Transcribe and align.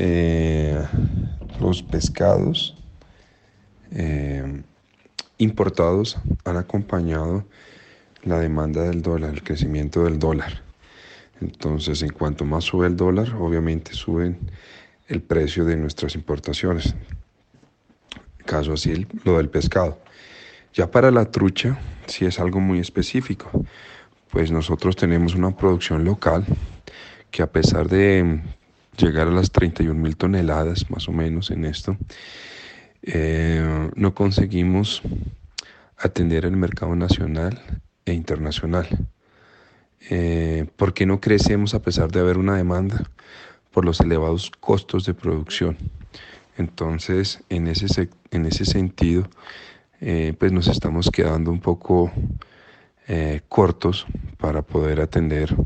eh, 0.00 0.80
los 1.58 1.82
pescados 1.82 2.76
eh, 3.90 4.62
importados 5.38 6.18
han 6.44 6.56
acompañado 6.56 7.44
la 8.22 8.38
demanda 8.38 8.84
del 8.84 9.02
dólar, 9.02 9.34
el 9.34 9.42
crecimiento 9.42 10.04
del 10.04 10.20
dólar. 10.20 10.62
Entonces, 11.40 12.02
en 12.02 12.10
cuanto 12.10 12.44
más 12.44 12.62
sube 12.62 12.86
el 12.86 12.94
dólar, 12.94 13.34
obviamente 13.40 13.92
suben 13.92 14.38
el 15.08 15.20
precio 15.20 15.64
de 15.64 15.76
nuestras 15.76 16.14
importaciones. 16.14 16.94
Caso 18.44 18.74
así 18.74 19.04
lo 19.24 19.38
del 19.38 19.48
pescado. 19.48 19.98
Ya 20.74 20.88
para 20.92 21.10
la 21.10 21.24
trucha, 21.24 21.76
sí 22.06 22.24
es 22.24 22.38
algo 22.38 22.60
muy 22.60 22.78
específico, 22.78 23.50
pues 24.30 24.52
nosotros 24.52 24.94
tenemos 24.94 25.34
una 25.34 25.56
producción 25.56 26.04
local 26.04 26.44
que 27.32 27.42
a 27.42 27.50
pesar 27.50 27.88
de 27.88 28.40
llegar 28.98 29.28
a 29.28 29.30
las 29.30 29.50
31 29.50 29.94
mil 29.94 30.16
toneladas 30.16 30.90
más 30.90 31.08
o 31.08 31.12
menos 31.12 31.50
en 31.50 31.64
esto, 31.64 31.96
eh, 33.02 33.90
no 33.94 34.14
conseguimos 34.14 35.02
atender 35.96 36.44
el 36.44 36.56
mercado 36.56 36.94
nacional 36.96 37.60
e 38.04 38.12
internacional. 38.12 38.86
Eh, 40.10 40.66
¿Por 40.76 40.94
qué 40.94 41.06
no 41.06 41.20
crecemos 41.20 41.74
a 41.74 41.82
pesar 41.82 42.10
de 42.10 42.20
haber 42.20 42.38
una 42.38 42.56
demanda? 42.56 43.04
Por 43.72 43.84
los 43.84 44.00
elevados 44.00 44.50
costos 44.60 45.04
de 45.04 45.14
producción. 45.14 45.76
Entonces, 46.56 47.42
en 47.48 47.68
ese, 47.68 48.08
en 48.30 48.46
ese 48.46 48.64
sentido, 48.64 49.28
eh, 50.00 50.34
pues 50.38 50.52
nos 50.52 50.66
estamos 50.68 51.10
quedando 51.10 51.50
un 51.50 51.60
poco 51.60 52.12
cortos 53.48 54.06
para 54.36 54.60
poder 54.60 55.00
atender 55.00 55.56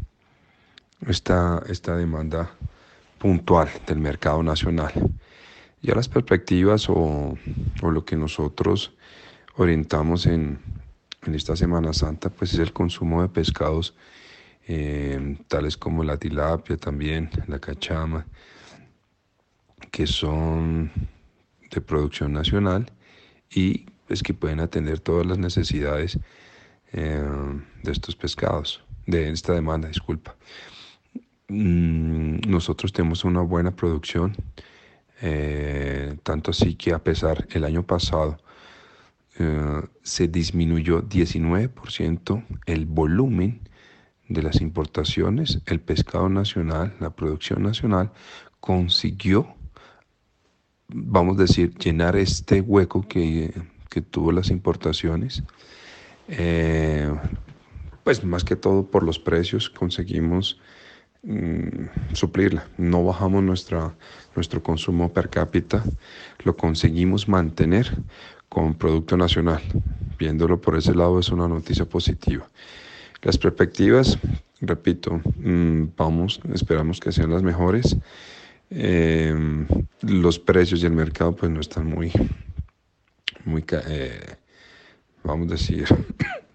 esta, 1.08 1.60
esta 1.68 1.96
demanda 1.96 2.52
puntual 3.22 3.68
del 3.86 4.00
mercado 4.00 4.42
nacional. 4.42 4.92
Ya 5.80 5.94
las 5.94 6.08
perspectivas 6.08 6.88
o, 6.90 7.38
o 7.80 7.90
lo 7.90 8.04
que 8.04 8.16
nosotros 8.16 8.94
orientamos 9.54 10.26
en, 10.26 10.58
en 11.24 11.34
esta 11.36 11.54
Semana 11.54 11.92
Santa 11.92 12.30
pues 12.30 12.52
es 12.52 12.58
el 12.58 12.72
consumo 12.72 13.22
de 13.22 13.28
pescados 13.28 13.94
eh, 14.66 15.36
tales 15.46 15.76
como 15.76 16.02
la 16.02 16.16
tilapia 16.16 16.76
también, 16.76 17.30
la 17.46 17.60
cachama, 17.60 18.26
que 19.92 20.08
son 20.08 20.90
de 21.70 21.80
producción 21.80 22.32
nacional 22.32 22.90
y 23.54 23.86
pues 24.08 24.24
que 24.24 24.34
pueden 24.34 24.58
atender 24.58 24.98
todas 24.98 25.26
las 25.26 25.38
necesidades 25.38 26.18
eh, 26.92 27.22
de 27.84 27.92
estos 27.92 28.16
pescados, 28.16 28.82
de 29.06 29.30
esta 29.30 29.52
demanda, 29.52 29.86
disculpa. 29.86 30.34
Mm, 31.48 32.01
nosotros 32.52 32.92
tenemos 32.92 33.24
una 33.24 33.40
buena 33.40 33.74
producción, 33.74 34.36
eh, 35.20 36.16
tanto 36.22 36.52
así 36.52 36.76
que 36.76 36.92
a 36.92 37.02
pesar 37.02 37.48
el 37.50 37.64
año 37.64 37.84
pasado 37.84 38.38
eh, 39.38 39.82
se 40.02 40.28
disminuyó 40.28 41.02
19% 41.02 42.44
el 42.66 42.86
volumen 42.86 43.60
de 44.28 44.42
las 44.42 44.60
importaciones, 44.60 45.60
el 45.66 45.80
pescado 45.80 46.28
nacional, 46.28 46.94
la 47.00 47.10
producción 47.10 47.62
nacional, 47.62 48.12
consiguió, 48.60 49.54
vamos 50.88 51.38
a 51.38 51.42
decir, 51.42 51.74
llenar 51.78 52.16
este 52.16 52.60
hueco 52.60 53.02
que, 53.08 53.52
que 53.88 54.02
tuvo 54.02 54.32
las 54.32 54.50
importaciones. 54.50 55.42
Eh, 56.28 57.12
pues 58.04 58.24
más 58.24 58.44
que 58.44 58.56
todo 58.56 58.86
por 58.86 59.02
los 59.02 59.18
precios 59.18 59.70
conseguimos 59.70 60.60
mm, 61.22 62.14
suplirla. 62.14 62.66
No 62.78 63.04
bajamos 63.04 63.42
nuestra, 63.42 63.94
nuestro 64.34 64.62
consumo 64.62 65.12
per 65.12 65.28
cápita, 65.28 65.82
lo 66.44 66.56
conseguimos 66.56 67.28
mantener 67.28 67.90
con 68.48 68.74
Producto 68.74 69.16
Nacional. 69.16 69.62
Viéndolo 70.18 70.60
por 70.60 70.76
ese 70.76 70.94
lado 70.94 71.18
es 71.18 71.30
una 71.30 71.48
noticia 71.48 71.84
positiva. 71.84 72.48
Las 73.22 73.38
perspectivas, 73.38 74.18
repito, 74.60 75.20
mm, 75.36 75.94
vamos, 75.96 76.40
esperamos 76.52 77.00
que 77.00 77.12
sean 77.12 77.30
las 77.30 77.42
mejores. 77.42 77.96
Eh, 78.70 79.34
los 80.02 80.38
precios 80.38 80.82
y 80.82 80.86
el 80.86 80.92
mercado 80.92 81.36
pues 81.36 81.50
no 81.50 81.60
están 81.60 81.86
muy, 81.86 82.10
muy, 83.44 83.64
eh, 83.88 84.36
vamos 85.22 85.48
a 85.48 85.52
decir, 85.52 85.84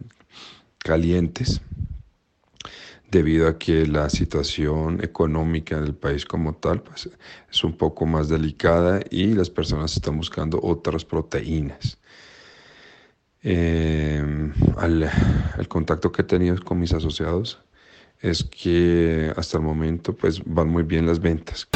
calientes 0.79 1.61
debido 3.09 3.47
a 3.47 3.57
que 3.57 3.87
la 3.87 4.09
situación 4.09 5.03
económica 5.03 5.79
del 5.79 5.95
país 5.95 6.25
como 6.25 6.55
tal 6.55 6.81
pues, 6.81 7.09
es 7.49 7.63
un 7.63 7.73
poco 7.73 8.05
más 8.05 8.29
delicada 8.29 8.99
y 9.09 9.33
las 9.33 9.49
personas 9.49 9.95
están 9.95 10.17
buscando 10.17 10.59
otras 10.61 11.05
proteínas. 11.05 11.97
Eh, 13.43 14.51
al, 14.77 15.09
el 15.57 15.67
contacto 15.67 16.11
que 16.11 16.23
he 16.23 16.25
tenido 16.25 16.57
con 16.63 16.79
mis 16.79 16.93
asociados 16.93 17.59
es 18.19 18.43
que 18.43 19.31
hasta 19.37 19.57
el 19.57 19.63
momento 19.63 20.13
pues 20.13 20.41
van 20.43 20.69
muy 20.69 20.83
bien 20.83 21.05
las 21.05 21.19
ventas. 21.19 21.67